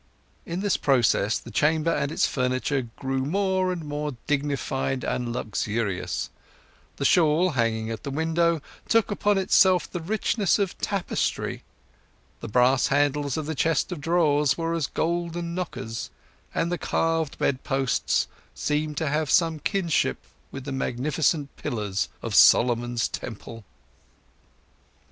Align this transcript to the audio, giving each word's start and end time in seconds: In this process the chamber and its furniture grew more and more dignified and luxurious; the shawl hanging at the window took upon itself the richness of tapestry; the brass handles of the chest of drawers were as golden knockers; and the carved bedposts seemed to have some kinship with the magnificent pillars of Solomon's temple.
In 0.47 0.61
this 0.61 0.77
process 0.77 1.37
the 1.37 1.51
chamber 1.51 1.91
and 1.91 2.11
its 2.11 2.25
furniture 2.25 2.87
grew 2.95 3.19
more 3.23 3.71
and 3.71 3.85
more 3.85 4.15
dignified 4.25 5.03
and 5.03 5.31
luxurious; 5.31 6.31
the 6.95 7.05
shawl 7.05 7.51
hanging 7.51 7.91
at 7.91 8.01
the 8.01 8.09
window 8.09 8.63
took 8.89 9.11
upon 9.11 9.37
itself 9.37 9.87
the 9.87 9.99
richness 9.99 10.57
of 10.57 10.75
tapestry; 10.79 11.61
the 12.39 12.47
brass 12.47 12.87
handles 12.87 13.37
of 13.37 13.45
the 13.45 13.53
chest 13.53 13.91
of 13.91 14.01
drawers 14.01 14.57
were 14.57 14.73
as 14.73 14.87
golden 14.87 15.53
knockers; 15.53 16.09
and 16.51 16.71
the 16.71 16.79
carved 16.79 17.37
bedposts 17.37 18.27
seemed 18.55 18.97
to 18.97 19.07
have 19.07 19.29
some 19.29 19.59
kinship 19.59 20.17
with 20.51 20.63
the 20.63 20.71
magnificent 20.71 21.55
pillars 21.57 22.09
of 22.23 22.33
Solomon's 22.33 23.07
temple. 23.07 23.63